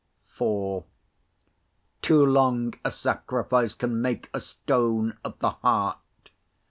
IVToo 0.35 0.73
long 2.09 2.73
a 2.83 2.89
sacrifice 2.89 3.75
Can 3.75 4.01
make 4.01 4.31
a 4.33 4.39
stone 4.39 5.15
of 5.23 5.37
the 5.37 5.51
heart. 5.51 6.31